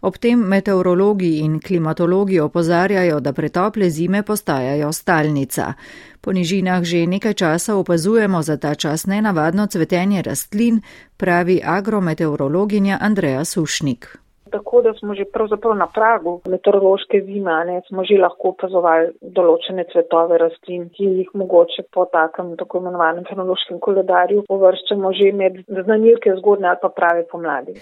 Ob 0.00 0.16
tem 0.16 0.38
meteorologi 0.38 1.38
in 1.38 1.60
klimatologi 1.60 2.40
opozarjajo, 2.40 3.20
da 3.20 3.32
pretople 3.32 3.90
zime 3.90 4.22
postajajo 4.22 4.92
stalnica. 4.92 5.72
Po 6.20 6.32
nižinah 6.32 6.82
že 6.82 7.06
nekaj 7.06 7.34
časa 7.34 7.74
opazujemo 7.74 8.42
za 8.42 8.56
ta 8.56 8.74
čas 8.74 9.06
nenavadno 9.06 9.66
cvetenje 9.66 10.22
rastlin, 10.22 10.80
pravi 11.16 11.60
agrometeorologinja 11.64 12.98
Andreja 13.00 13.44
Sušnik 13.44 14.23
tako, 14.54 14.82
da 14.86 14.94
smo 14.98 15.14
že 15.18 15.26
pravzaprav 15.34 15.76
na 15.76 15.88
pragu 15.98 16.34
meteorološke 16.54 17.20
zime, 17.26 17.58
ne, 17.68 17.80
smo 17.88 18.04
že 18.08 18.20
lahko 18.22 18.54
opazovali 18.54 19.12
določene 19.38 19.86
cvetove 19.92 20.38
rastlin, 20.44 20.88
ki 20.94 21.10
jih 21.20 21.34
mogoče 21.42 21.86
po 21.94 22.06
takem 22.16 22.54
tako 22.60 22.82
imenovanem 22.82 23.28
fenološkem 23.28 23.82
koledarju 23.86 24.46
uvrščamo 24.56 25.12
že 25.20 25.30
med 25.42 25.62
znanilke 25.68 26.34
zgodne 26.40 26.72
ali 26.72 26.82
pa 26.82 26.92
prave 26.98 27.24
pomladi. 27.30 27.78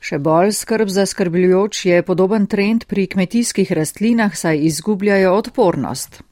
Še 0.00 0.16
bolj 0.24 0.54
skrb 0.56 0.88
zaskrbljujoč 0.88 1.84
je 1.84 2.02
podoben 2.08 2.46
trend 2.48 2.86
pri 2.88 3.04
kmetijskih 3.12 3.72
rastlinah, 3.76 4.32
saj 4.32 4.62
izgubljajo 4.70 5.34
odpornost. 5.36 6.22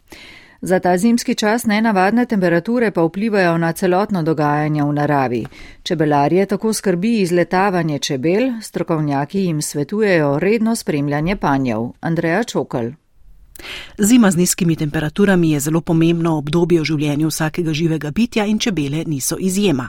Za 0.60 0.80
ta 0.80 0.98
zimski 0.98 1.34
čas 1.34 1.64
nenavadne 1.66 2.26
temperature 2.26 2.90
pa 2.90 3.02
vplivajo 3.02 3.58
na 3.58 3.72
celotno 3.72 4.22
dogajanje 4.22 4.82
v 4.82 4.92
naravi. 4.92 5.46
Čebelarje 5.82 6.46
tako 6.46 6.72
skrbi 6.72 7.20
izletavanje 7.20 7.98
čebel, 7.98 8.50
strokovnjaki 8.62 9.40
jim 9.40 9.62
svetujejo 9.62 10.38
redno 10.38 10.76
spremljanje 10.76 11.36
panjev. 11.36 11.80
Andreja 12.00 12.44
Čokal. 12.44 12.90
Zima 13.98 14.30
z 14.30 14.36
nizkimi 14.36 14.76
temperaturami 14.76 15.50
je 15.50 15.60
zelo 15.60 15.80
pomembno 15.80 16.36
obdobje 16.38 16.80
v 16.80 16.84
življenju 16.84 17.28
vsakega 17.28 17.72
živega 17.72 18.10
bitja 18.10 18.44
in 18.46 18.58
čebele 18.58 19.04
niso 19.06 19.36
izjema. 19.40 19.88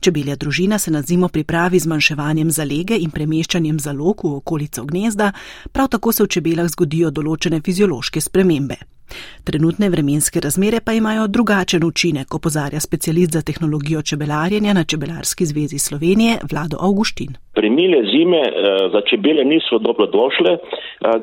Čebelja 0.00 0.36
družina 0.36 0.78
se 0.78 0.90
na 0.90 1.02
zimo 1.02 1.28
pripravi 1.28 1.78
z 1.78 1.86
manjševanjem 1.86 2.50
zalege 2.50 2.96
in 2.96 3.10
premeščanjem 3.10 3.80
zalog 3.80 4.24
v 4.24 4.34
okolico 4.36 4.84
gnezda, 4.84 5.32
prav 5.72 5.88
tako 5.88 6.12
se 6.12 6.24
v 6.24 6.28
čebelah 6.28 6.68
zgodijo 6.68 7.10
določene 7.10 7.60
fiziološke 7.64 8.20
spremembe. 8.20 8.97
Trenutne 9.44 9.88
vremenske 9.90 10.40
razmere 10.40 10.78
pa 10.86 10.92
imajo 10.92 11.26
drugačen 11.26 11.84
učinek, 11.84 12.34
opozarja 12.34 12.80
specialist 12.80 13.32
za 13.32 13.42
tehnologijo 13.42 14.02
čebelarjenja 14.02 14.72
na 14.72 14.84
Čebelarski 14.84 15.44
zvezi 15.44 15.78
Slovenije 15.78 16.32
Vlado 16.50 16.76
Augustin. 16.80 17.30
Premile 17.58 18.00
zime 18.12 18.42
eh, 18.46 18.52
za 18.92 19.00
čebele 19.10 19.44
niso 19.44 19.78
dobrodošle, 19.78 20.52
eh, 20.52 20.60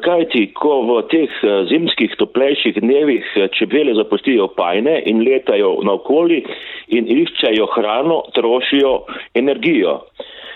kajti 0.06 0.54
ko 0.60 0.74
v 0.88 0.92
teh 1.12 1.32
eh, 1.44 1.66
zimskih 1.70 2.12
toplejših 2.18 2.76
dnevih 2.82 3.24
čebele 3.58 3.94
zapustijo 3.96 4.48
pajne 4.58 5.02
in 5.06 5.24
letajo 5.28 5.80
naokoli 5.84 6.44
in 6.88 7.08
iščejo 7.08 7.66
hrano, 7.76 8.24
trošijo 8.36 8.94
energijo. 9.34 10.02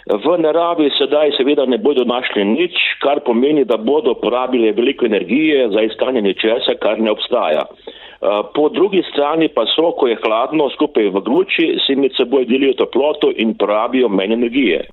V 0.06 0.38
naravi 0.38 0.90
sedaj 0.98 1.36
seveda 1.38 1.66
ne 1.66 1.78
bodo 1.78 2.04
našli 2.04 2.46
nič, 2.46 2.74
kar 3.04 3.20
pomeni, 3.26 3.66
da 3.66 3.78
bodo 3.78 4.14
porabili 4.14 4.72
veliko 4.72 5.06
energije 5.06 5.70
za 5.70 5.82
iskanje 5.82 6.22
nečesa, 6.22 6.78
kar 6.82 7.00
ne 7.00 7.12
obstaja. 7.12 7.66
Eh, 7.66 8.28
po 8.56 8.70
drugi 8.70 9.04
strani 9.12 9.48
pa 9.48 9.64
so, 9.76 9.92
ko 10.00 10.08
je 10.08 10.18
hladno, 10.24 10.70
skupaj 10.76 11.08
v 11.08 11.22
gruči, 11.24 11.68
si 11.86 11.96
med 11.96 12.12
seboj 12.18 12.46
delijo 12.46 12.74
toploto 12.74 13.32
in 13.36 13.56
porabijo 13.58 14.10
manj 14.10 14.34
energije. 14.34 14.88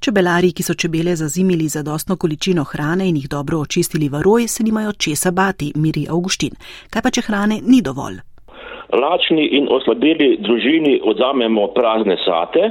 Čebelari, 0.00 0.52
ki 0.52 0.62
so 0.62 0.74
čebele 0.74 1.16
zazimili 1.16 1.68
za 1.68 1.82
dostno 1.82 2.16
količino 2.16 2.64
hrane 2.64 3.08
in 3.08 3.16
jih 3.16 3.28
dobro 3.28 3.58
očistili 3.58 4.08
v 4.08 4.22
roj, 4.22 4.48
se 4.48 4.62
nimajo 4.64 4.92
česa 4.92 5.30
bati, 5.30 5.72
miri 5.74 6.06
Augustin. 6.10 6.54
Kaj 6.90 7.02
pa, 7.02 7.10
če 7.10 7.26
hrane 7.26 7.60
ni 7.66 7.82
dovolj? 7.82 8.29
Lačni 8.92 9.46
in 9.58 9.68
oslabeli 9.70 10.36
družini 10.42 11.00
odzamemo 11.04 11.66
prazne 11.76 12.16
sate 12.24 12.70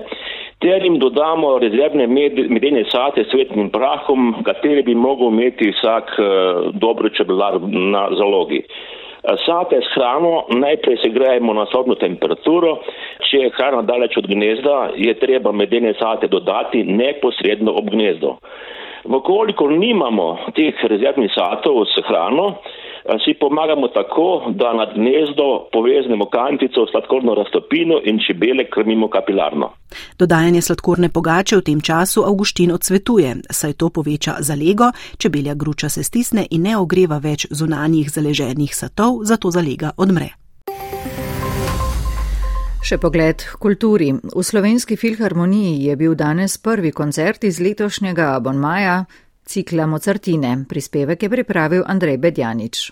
ter 0.59 0.83
jim 0.83 0.99
dodamo 0.99 1.57
rezervne 1.59 2.07
medene 2.07 2.83
sate 2.91 3.23
s 3.23 3.31
svetnim 3.31 3.69
prahom, 3.71 4.33
kateri 4.43 4.83
bi 4.83 4.95
mogel 4.95 5.31
imeti 5.31 5.71
vsak 5.71 6.15
uh, 6.19 6.25
dobro 6.75 7.09
čebelar 7.09 7.59
na 7.71 8.09
zalogi. 8.19 8.59
Eh, 9.23 9.35
sate 9.45 9.79
s 9.81 9.93
hrano 9.95 10.43
najprej 10.49 10.97
se 10.97 11.09
grejemo 11.09 11.53
na 11.53 11.65
sobno 11.71 11.95
temperaturo, 11.95 12.77
če 13.29 13.45
je 13.45 13.53
hrana 13.55 13.81
daleč 13.87 14.17
od 14.17 14.27
gnezda, 14.27 14.89
je 14.95 15.13
treba 15.19 15.51
medene 15.51 15.93
sate 15.99 16.27
dodati 16.27 16.83
neposredno 16.83 17.75
ob 17.79 17.89
gnezdo. 17.91 18.37
Vkoliko 19.03 19.69
nimamo 19.71 20.37
teh 20.55 20.75
rezervnih 20.83 21.31
satov 21.35 21.85
s 21.87 22.03
hrano, 22.07 22.59
si 23.25 23.33
pomagamo 23.39 23.87
tako, 23.87 24.51
da 24.55 24.73
nad 24.73 24.89
gnezdo 24.95 25.69
poveznemo 25.71 26.25
kantico, 26.25 26.85
sladkorno 26.91 27.33
raztopino 27.33 28.01
in 28.03 28.19
čebele 28.27 28.69
krmimo 28.69 29.07
kapilarno. 29.09 29.69
Dodajanje 30.19 30.61
sladkorne 30.61 31.09
pogače 31.09 31.57
v 31.57 31.61
tem 31.61 31.81
času 31.81 32.23
Augustin 32.25 32.71
odsvetuje, 32.71 33.35
saj 33.49 33.73
to 33.73 33.89
poveča 33.89 34.35
zalego, 34.39 34.91
čebelja 35.17 35.53
gruča 35.53 35.89
se 35.89 36.03
stisne 36.03 36.45
in 36.51 36.61
ne 36.61 36.77
ogreva 36.77 37.17
več 37.17 37.47
zunanjih 37.49 38.11
zaleženih 38.11 38.75
satov, 38.75 39.23
zato 39.23 39.51
zalega 39.51 39.91
odmre. 39.97 40.29
Še 42.79 42.97
pogled 42.97 43.43
kulturi. 43.59 44.13
V 44.35 44.43
slovenski 44.43 44.95
filharmoniji 44.95 45.83
je 45.89 45.95
bil 45.99 46.15
danes 46.15 46.57
prvi 46.57 46.91
koncert 46.95 47.43
iz 47.43 47.59
letošnjega 47.59 48.31
abonmaja 48.37 49.03
cikla 49.49 49.89
Mozartine. 49.89 50.65
Prispevek 50.69 51.23
je 51.23 51.29
pripravil 51.29 51.83
Andrej 51.87 52.17
Bedjanič. 52.17 52.91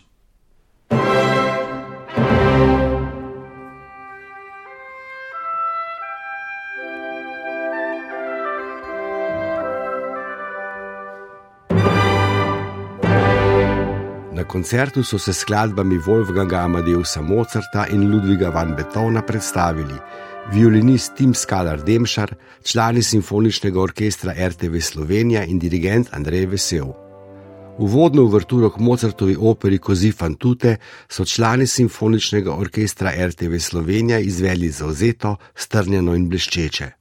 Na 14.34 14.44
koncertu 14.44 15.04
so 15.04 15.20
se 15.20 15.34
skladbami 15.34 15.98
Wolfganga 15.98 16.58
Amadeusa 16.66 17.22
Mozarta 17.22 17.86
in 17.86 18.10
Ludviga 18.10 18.50
van 18.50 18.76
Beethovna 18.76 19.22
predstavili 19.22 19.98
violinist 20.54 21.16
Tim 21.16 21.34
Skalar 21.34 21.82
Demšar, 21.84 22.32
člani 22.63 23.01
simfoničnega 23.04 23.82
orkestra 23.82 24.34
RTV 24.50 24.80
Slovenija 24.82 25.44
in 25.44 25.60
dirigent 25.60 26.08
Andrej 26.12 26.46
Vesel. 26.46 26.94
Uvodno 27.77 28.24
uverturo 28.24 28.70
k 28.70 28.80
Mozartovi 28.80 29.36
operi 29.39 29.77
Kozi 29.77 30.12
Fantute 30.12 30.77
so 31.10 31.25
člani 31.25 31.68
simfoničnega 31.68 32.56
orkestra 32.56 33.12
RTV 33.27 33.60
Slovenija 33.60 34.20
izveli 34.20 34.70
zauzeto, 34.70 35.36
strnjeno 35.56 36.16
in 36.16 36.30
bleščeče. 36.30 36.92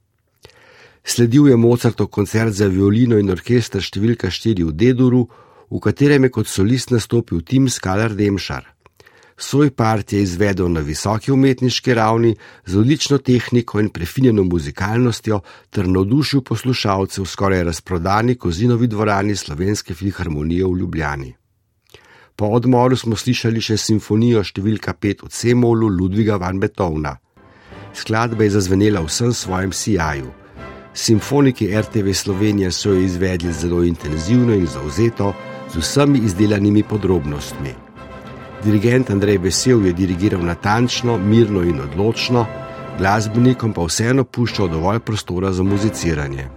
Sledil 1.03 1.47
je 1.47 1.57
Mozartov 1.57 2.07
koncert 2.07 2.53
za 2.53 2.67
violino 2.67 3.17
in 3.17 3.31
orkester 3.31 3.81
številka 3.81 4.27
4 4.27 4.67
v 4.67 4.75
Deduru, 4.75 5.27
v 5.71 5.79
katerem 5.79 6.27
je 6.27 6.35
kot 6.35 6.47
solist 6.47 6.91
nastopil 6.91 7.41
Tim 7.41 7.69
Skalar 7.69 8.13
Demšar. 8.15 8.76
Svoj 9.39 9.69
part 9.69 10.13
je 10.13 10.21
izvedel 10.21 10.71
na 10.71 10.79
visoki 10.79 11.31
umetniški 11.31 11.93
ravni, 11.93 12.35
z 12.65 12.77
odlično 12.77 13.17
tehniko 13.17 13.79
in 13.79 13.89
prefinjeno 13.89 14.43
muzikalnostjo, 14.43 15.39
ter 15.69 15.87
navdušil 15.87 16.41
poslušalcev 16.41 17.23
v 17.23 17.29
skoraj 17.29 17.63
razprodani 17.63 18.35
kozinovi 18.35 18.87
dvorani 18.87 19.35
Slovenske 19.35 19.93
filharmonije 19.93 20.65
v 20.65 20.79
Ljubljani. 20.79 21.35
Po 22.35 22.45
odmoru 22.45 22.97
smo 22.97 23.15
slišali 23.15 23.61
še 23.61 23.77
simfonijo 23.77 24.43
številka 24.43 24.93
5 24.93 25.23
v 25.25 25.29
C-molu 25.29 25.87
Ludviga 25.87 26.41
van 26.41 26.59
Beethovna. 26.59 27.15
Skladba 27.93 28.43
je 28.43 28.57
zazvenela 28.57 29.01
vsem 29.05 29.33
svojem 29.33 29.73
sijaju. 29.73 30.33
Simfoniki 30.93 31.69
RTV 31.77 32.13
Slovenije 32.13 32.71
so 32.71 32.89
jo 32.89 33.01
izvedli 33.05 33.53
zelo 33.53 33.83
intenzivno 33.83 34.53
in 34.53 34.65
zauzeto, 34.65 35.33
z 35.69 35.77
vsemi 35.77 36.25
izdelanimi 36.25 36.83
podrobnostmi. 36.83 37.86
Dirigent 38.63 39.09
Andrej 39.09 39.37
Vesel 39.37 39.85
je 39.85 39.93
dirigiral 39.93 40.41
natančno, 40.45 41.17
mirno 41.17 41.61
in 41.63 41.81
odločno, 41.81 42.45
glasbenikom 42.97 43.73
pa 43.73 43.85
vseeno 43.85 44.23
puščal 44.23 44.69
dovolj 44.69 44.99
prostora 44.99 45.51
za 45.51 45.63
muziciranje. 45.63 46.47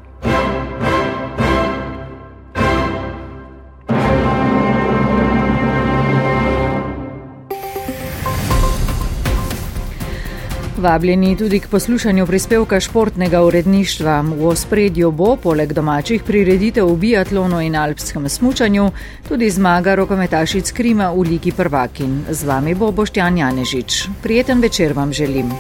Vabljeni 10.81 11.37
tudi 11.37 11.59
k 11.61 11.69
poslušanju 11.69 12.27
prispevka 12.27 12.81
športnega 12.81 13.43
uredništva. 13.45 14.21
V 14.37 14.47
ospredju 14.49 15.11
bo, 15.11 15.35
poleg 15.37 15.73
domačih 15.77 16.23
prireditev 16.25 16.89
v 16.89 16.97
biatlonu 16.97 17.61
in 17.61 17.77
alpskem 17.77 18.29
smučanju, 18.29 18.89
tudi 19.29 19.51
zmaga 19.51 19.95
rokometašic 19.95 20.73
Krima 20.73 21.11
v 21.13 21.29
Ligi 21.29 21.53
prvakin. 21.53 22.25
Z 22.31 22.49
vami 22.49 22.75
bo 22.75 22.93
Boštjan 22.93 23.39
Janežič. 23.39 24.09
Prijeten 24.23 24.61
večer 24.61 24.93
vam 24.97 25.13
želim. 25.13 25.53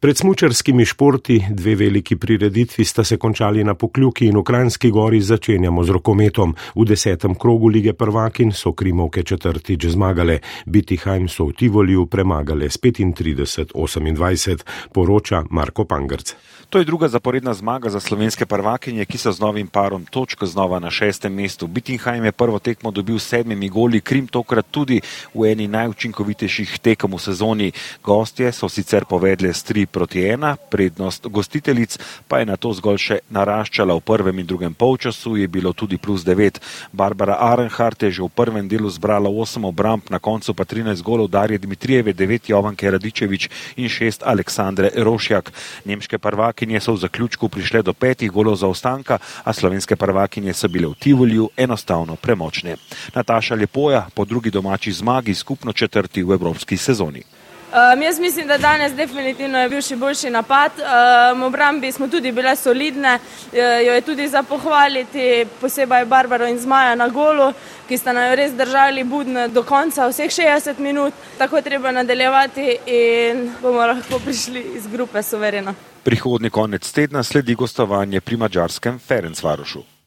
Pred 0.00 0.16
smučarskimi 0.16 0.84
športi 0.84 1.44
dve 1.50 1.74
veliki 1.74 2.16
prireditvi 2.16 2.84
sta 2.84 3.04
se 3.04 3.16
končali 3.16 3.64
na 3.64 3.74
Pokljuki 3.74 4.26
in 4.26 4.36
v 4.38 4.42
Kranjski 4.46 4.90
gori 4.90 5.18
začenjamo 5.20 5.82
z 5.84 5.90
rokometom. 5.90 6.54
V 6.74 6.84
desetem 6.86 7.34
krogu 7.34 7.68
lige 7.68 7.92
prvakin 7.92 8.52
so 8.52 8.72
Krimovke 8.72 9.22
četrtič 9.22 9.86
zmagale, 9.86 10.38
Bitihajm 10.66 11.26
so 11.28 11.48
v 11.50 11.52
Tivoliju 11.52 12.06
premagale 12.06 12.70
s 12.70 12.78
35-28, 12.78 14.62
poroča 14.94 15.42
Marko 15.50 15.84
Pangrc. 15.84 16.34
To 16.70 16.78
je 16.78 16.84
druga 16.84 17.08
zaporedna 17.08 17.54
zmaga 17.54 17.90
za 17.90 18.00
slovenske 18.00 18.46
prvakinje, 18.46 19.04
ki 19.04 19.18
so 19.18 19.32
z 19.32 19.40
novim 19.40 19.66
parom 19.66 20.04
točk 20.04 20.44
znova 20.44 20.78
na 20.78 20.90
šestem 20.90 21.34
mestu. 21.34 21.66
Bittingheim 21.66 22.24
je 22.24 22.32
prvo 22.32 22.58
tekmo 22.58 22.90
dobil 22.90 23.18
s 23.18 23.28
sedmimi 23.28 23.68
goli, 23.68 24.00
Krim 24.00 24.26
tokrat 24.26 24.66
tudi 24.70 25.00
v 25.34 25.50
eni 25.50 25.68
najučinkovitejših 25.68 26.78
tekem 26.78 27.16
v 27.16 27.18
sezoni. 27.18 27.72
Gostje 28.04 28.52
so 28.52 28.68
sicer 28.68 29.08
povedle 29.08 29.54
s 29.54 29.64
3 29.64 29.87
proti 29.88 30.20
1, 30.20 30.56
prednost 30.70 31.26
gostiteljic 31.26 31.98
pa 32.28 32.38
je 32.38 32.46
na 32.46 32.56
to 32.56 32.72
zgolj 32.72 32.98
še 32.98 33.16
naraščala 33.30 33.96
v 33.96 34.04
prvem 34.04 34.38
in 34.38 34.46
drugem 34.46 34.74
polčasu, 34.74 35.36
je 35.36 35.48
bilo 35.48 35.72
tudi 35.72 35.98
plus 35.98 36.24
9. 36.24 36.60
Barbara 36.92 37.38
Arenhart 37.40 38.02
je 38.02 38.10
že 38.10 38.22
v 38.22 38.28
prvem 38.28 38.68
delu 38.68 38.90
zbrala 38.90 39.30
8 39.30 39.64
obramb, 39.64 40.04
na 40.10 40.18
koncu 40.18 40.54
pa 40.54 40.64
13 40.64 41.02
golov 41.02 41.30
Darje 41.30 41.58
Dmitrijeve, 41.58 42.14
9 42.14 42.50
Jovanke 42.50 42.90
Radičevič 42.90 43.48
in 43.76 43.88
6 43.88 44.22
Aleksandre 44.24 44.92
Rošjak. 44.96 45.52
Nemške 45.84 46.18
prvakinje 46.18 46.80
so 46.80 46.92
v 46.94 47.02
zaključku 47.06 47.48
prišle 47.48 47.82
do 47.82 47.92
petih 47.92 48.30
golov 48.30 48.60
zaostanka, 48.60 49.18
a 49.44 49.50
slovenske 49.52 49.96
prvakinje 49.96 50.54
so 50.54 50.68
bile 50.68 50.92
v 50.92 50.98
Tivolju 50.98 51.50
enostavno 51.56 52.16
premočne. 52.16 52.76
Nataša 53.14 53.54
Lepoja 53.54 54.06
po 54.14 54.24
drugi 54.24 54.50
domači 54.50 54.92
zmagi 54.92 55.34
skupno 55.34 55.72
četrti 55.72 56.22
v 56.22 56.32
evropski 56.32 56.76
sezoni. 56.76 57.37
Um, 57.72 58.02
jaz 58.02 58.18
mislim, 58.18 58.46
da 58.46 58.58
danes 58.58 58.92
definitivno 58.92 59.58
je 59.58 59.68
bil 59.68 59.82
še 59.84 59.96
boljši 59.96 60.30
napad. 60.32 60.72
Um, 60.80 61.42
obrambi 61.42 61.90
smo 61.92 62.08
tudi 62.08 62.32
bile 62.32 62.54
solidne, 62.56 63.18
jo 63.52 63.92
je 63.92 64.00
tudi 64.00 64.28
za 64.28 64.42
pohvaliti, 64.42 65.44
posebej 65.60 66.04
Barbaro 66.08 66.48
in 66.48 66.56
Zmaja 66.58 66.94
na 66.94 67.08
golu, 67.08 67.50
ki 67.88 67.98
sta 67.98 68.14
nam 68.16 68.32
res 68.40 68.56
držali 68.56 69.04
budne 69.04 69.48
do 69.52 69.62
konca 69.68 70.08
vseh 70.08 70.32
60 70.32 70.80
minut. 70.80 71.12
Tako 71.38 71.60
treba 71.60 71.92
nadaljevati 71.92 72.78
in 72.86 73.52
bomo 73.60 73.84
lahko 73.84 74.18
prišli 74.24 74.64
iz 74.80 74.88
grupe 74.88 75.22
suvereno. 75.22 75.74
Prihodni 76.04 76.50
konec 76.50 76.88
tedna 76.92 77.22
sledi 77.22 77.54
gostovanje 77.54 78.20
pri 78.20 78.36
mačarskem 78.36 78.98
Ferencvarošu. 78.98 79.97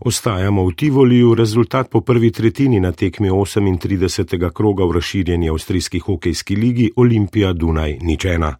Ostajamo 0.00 0.66
v 0.66 0.74
Tivoliju, 0.74 1.34
rezultat 1.34 1.90
po 1.90 2.00
prvi 2.00 2.30
tretjini 2.30 2.80
na 2.80 2.92
tekmi 2.92 3.30
38. 3.30 4.50
kroga 4.52 4.84
v 4.84 4.92
razširjeni 4.92 5.48
avstrijski 5.48 5.98
hokejski 5.98 6.56
ligi 6.56 6.90
Olimpija 6.96 7.52
Dunaj 7.52 7.98
ničena. 8.02 8.56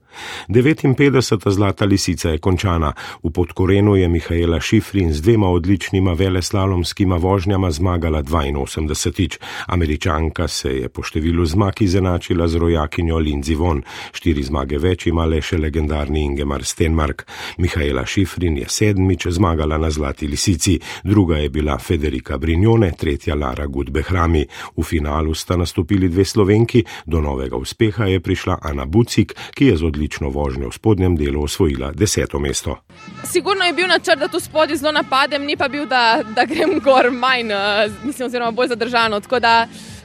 59. 0.48 1.50
zlata 1.50 1.84
lisica 1.84 2.30
je 2.30 2.38
končana. 2.38 2.92
V 3.22 3.30
podkorenu 3.30 3.96
je 3.96 4.08
Mihajla 4.08 4.60
Šifrin 4.60 5.12
z 5.12 5.20
dvema 5.20 5.48
odličnima 5.48 6.12
veleslalomskima 6.12 7.16
vožnjama 7.16 7.70
zmagala 7.70 8.22
82. 8.22 9.36
Američanka 9.66 10.48
se 10.48 10.76
je 10.76 10.88
po 10.88 11.02
številu 11.02 11.46
zmag 11.46 11.74
izenačila 11.80 12.48
z 12.48 12.56
rojakinjo 12.56 13.18
Lindsay 13.18 13.56
Von. 13.56 13.82
Štiri 14.12 14.42
zmage 14.42 14.78
več 14.78 15.06
ima 15.06 15.26
le 15.26 15.42
še 15.42 15.58
legendarni 15.58 16.24
Ingemar 16.24 16.64
Stenmark. 16.64 17.26
Mihajla 17.58 18.06
Šifrin 18.06 18.56
je 18.56 18.68
sedmič 18.68 19.26
zmagala 19.30 19.78
na 19.78 19.90
zlati 19.90 20.26
lisici, 20.26 20.78
druga 21.06 21.36
je 21.36 21.48
bila 21.48 21.78
Federika 21.78 22.38
Brignone, 22.38 22.92
tretja 22.92 23.34
Lara 23.34 23.66
Gudbehrami. 23.66 24.46
V 24.76 24.82
finalu 24.82 25.34
sta 25.34 25.56
nastopili 25.56 26.08
dve 26.08 26.24
slovenki, 26.24 26.84
do 27.06 27.20
novega 27.20 27.56
uspeha 27.56 28.04
je 28.04 28.20
prišla 28.20 28.58
Ana 28.62 28.84
Bucik, 28.84 29.34
ki 29.54 29.66
je 29.66 29.76
z 29.76 29.84
odlično 29.84 30.28
vožnjo 30.30 30.68
v 30.68 30.74
spodnjem 30.74 31.16
delu 31.16 31.42
osvojila 31.42 31.92
deseto 31.92 32.38
mesto. 32.38 32.76
Sigurno 33.24 33.64
je 33.64 33.72
bil 33.72 33.88
načrt, 33.88 34.18
da 34.18 34.28
tu 34.28 34.40
spodaj 34.40 34.76
zelo 34.76 34.92
napadem, 34.92 35.46
ni 35.46 35.56
pa 35.56 35.68
bil, 35.68 35.86
da, 35.86 36.22
da 36.34 36.44
grem 36.44 36.80
gor 36.84 37.10
manj, 37.10 37.52
eh, 37.52 37.88
mislim, 38.04 38.26
oziroma 38.26 38.50
bolj 38.50 38.68
zadržano. 38.68 39.20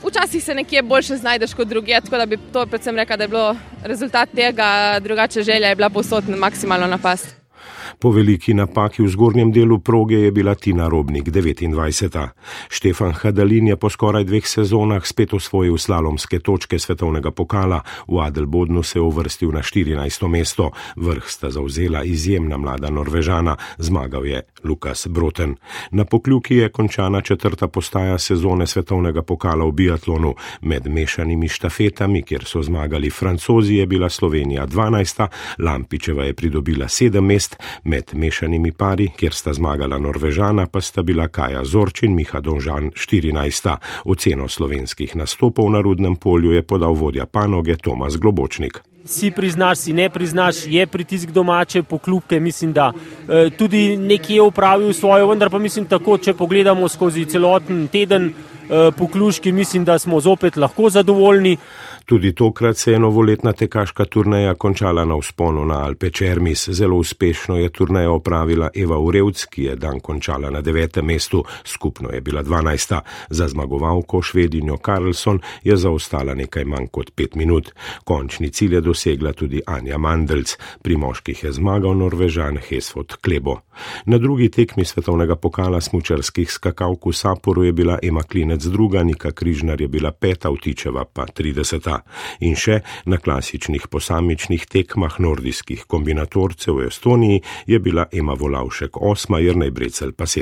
Včasih 0.03 0.43
se 0.43 0.55
nekje 0.55 0.81
boljše 0.81 1.17
znajdeš 1.17 1.53
kot 1.53 1.67
druge, 1.67 2.01
tako 2.01 2.17
da 2.17 2.25
bi 2.25 2.37
to 2.53 2.65
predvsem 2.65 2.95
rekel, 2.95 3.17
da 3.17 3.23
je 3.23 3.27
bilo 3.27 3.55
rezultat 3.83 4.29
tega, 4.35 4.99
drugače 4.99 5.43
želja 5.43 5.67
je 5.67 5.75
bila 5.75 5.89
posod 5.89 6.29
maksimalno 6.29 6.87
napast. 6.87 7.40
Po 8.01 8.09
veliki 8.09 8.53
napaki 8.57 9.03
v 9.03 9.11
zgornjem 9.13 9.51
delu 9.53 9.77
proge 9.79 10.17
je 10.25 10.31
bila 10.31 10.55
Tina 10.55 10.87
Robnik 10.89 11.27
29. 11.29 12.29
Štefan 12.69 13.13
Hadalin 13.13 13.67
je 13.67 13.75
po 13.77 13.89
skoraj 13.93 14.25
dveh 14.25 14.41
sezonah 14.41 15.05
spet 15.05 15.33
osvojil 15.37 15.77
slalomske 15.77 16.39
točke 16.41 16.79
svetovnega 16.81 17.29
pokala, 17.31 17.77
v 18.09 18.17
Adelbodnu 18.25 18.81
se 18.83 18.97
je 18.97 19.05
uvrstil 19.05 19.53
na 19.53 19.61
14. 19.61 20.27
mesto, 20.27 20.71
vrh 20.97 21.29
sta 21.29 21.51
zauzela 21.53 22.01
izjemna 22.03 22.57
mlada 22.57 22.89
Norvežana, 22.89 23.53
zmagal 23.77 24.25
je 24.25 24.41
Lukas 24.63 25.07
Broten. 25.07 25.55
Na 25.91 26.05
pokljuki 26.05 26.55
je 26.55 26.69
končana 26.69 27.21
četrta 27.21 27.67
postaja 27.67 28.17
sezone 28.17 28.67
svetovnega 28.67 29.21
pokala 29.21 29.65
v 29.65 29.71
biatlonu. 29.71 30.33
Med 30.61 30.89
mešanimi 30.89 31.47
štafetami, 31.47 32.23
kjer 32.25 32.49
so 32.49 32.63
zmagali 32.65 33.09
francozi, 33.09 33.75
je 33.75 33.85
bila 33.85 34.09
Slovenija 34.09 34.65
12. 34.67 35.27
Lampičeva 35.59 36.25
je 36.25 36.33
pridobila 36.33 36.85
7 36.85 37.21
mest, 37.21 37.57
med 37.91 38.13
mešanimi 38.13 38.71
pari, 38.71 39.09
kjer 39.17 39.33
sta 39.35 39.53
zmagala 39.53 39.99
Norvežana, 39.99 40.67
pa 40.71 40.81
sta 40.81 41.03
bila 41.03 41.27
Kaja 41.27 41.65
Zorčin 41.65 42.11
in 42.11 42.15
Miha 42.15 42.39
Donžan 42.39 42.91
14. 42.91 43.75
Oceno 44.05 44.47
slovenskih 44.47 45.15
nastopov 45.15 45.69
na 45.71 45.81
rudnem 45.81 46.15
polju 46.15 46.51
je 46.51 46.63
podal 46.63 46.93
vodja 46.93 47.25
panoge 47.25 47.75
Tomas 47.75 48.17
Globočnik. 48.17 48.81
Si 49.05 49.31
priznaš, 49.31 49.77
si 49.77 49.93
ne 49.93 50.09
priznaš, 50.09 50.65
je 50.67 50.85
pritisk 50.87 51.29
domače 51.29 51.83
poklubke, 51.83 52.39
mislim, 52.39 52.73
da 52.73 52.91
e, 52.93 53.49
tudi 53.49 53.97
nekje 53.97 54.41
upravil 54.41 54.93
svojo, 54.93 55.27
vendar 55.27 55.49
pa 55.49 55.59
mislim 55.59 55.85
tako, 55.85 56.17
če 56.17 56.33
pogledamo 56.33 56.89
skozi 56.89 57.25
celoten 57.25 57.87
teden 57.87 58.29
e, 58.29 58.91
pokluški, 58.97 59.51
mislim, 59.51 59.85
da 59.85 59.99
smo 59.99 60.19
zopet 60.21 60.57
lahko 60.57 60.89
zadovoljni. 60.89 61.57
Tudi 62.11 62.33
tokrat 62.33 62.77
se 62.77 62.91
je 62.91 62.99
novoletna 62.99 63.53
tekaška 63.53 64.05
turneja 64.05 64.55
končala 64.55 65.05
na 65.05 65.15
vzponu 65.15 65.65
na 65.65 65.77
Alpe 65.85 66.09
Čermis. 66.09 66.69
Zelo 66.69 66.97
uspešno 66.97 67.57
je 67.57 67.69
turnejo 67.69 68.13
opravila 68.13 68.69
Eva 68.75 68.97
Urevc, 68.99 69.45
ki 69.45 69.63
je 69.63 69.75
dan 69.75 69.99
končala 69.99 70.49
na 70.49 70.61
devetem 70.61 71.05
mestu, 71.05 71.43
skupno 71.63 72.09
je 72.09 72.21
bila 72.21 72.43
dvanajsta. 72.43 72.99
Za 73.29 73.47
zmagovalko 73.47 74.21
švedinjo 74.21 74.77
Karlsson 74.77 75.39
je 75.63 75.77
zaostala 75.77 76.33
nekaj 76.33 76.65
manj 76.65 76.87
kot 76.91 77.13
pet 77.15 77.35
minut. 77.35 77.71
Končni 78.03 78.49
cilj 78.49 78.73
je 78.73 78.81
dosegla 78.81 79.33
tudi 79.33 79.61
Anja 79.65 79.97
Mandelc, 79.97 80.57
pri 80.83 80.97
moških 80.97 81.43
je 81.43 81.51
zmagal 81.51 81.95
Norvežan 81.95 82.57
Hesfot 82.57 83.15
Klebo. 83.21 83.61
Na 84.05 84.17
drugi 84.17 84.49
tekmi 84.49 84.85
svetovnega 84.85 85.35
pokala 85.35 85.81
smučarskih 85.81 86.51
skakalk 86.51 87.05
v 87.05 87.13
Saporu 87.13 87.63
je 87.63 87.71
bila 87.71 87.99
Ema 88.03 88.23
Klinec 88.23 88.63
druga, 88.65 89.03
Nika 89.03 89.31
Križnar 89.31 89.81
je 89.81 89.87
bila 89.87 90.11
peta, 90.11 90.51
Vtičeva 90.51 91.05
pa 91.05 91.25
trideseta 91.25 92.00
in 92.39 92.55
še 92.55 92.81
na 93.05 93.17
klasičnih 93.17 93.87
posamičnih 93.91 94.65
tekmah 94.65 95.19
nordijskih 95.19 95.85
kombinatorcev 95.87 96.79
v 96.79 96.87
Estoniji 96.87 97.43
je 97.67 97.79
bila 97.79 98.07
Ema 98.11 98.33
Volavšek 98.33 98.97
osma, 98.97 99.39
Jrnej 99.39 99.71
Brecel 99.71 100.11
pa 100.11 100.25
sedem. 100.25 100.39